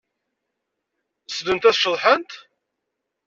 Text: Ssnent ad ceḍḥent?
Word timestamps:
Ssnent 1.31 1.69
ad 1.69 1.75
ceḍḥent? 1.77 2.31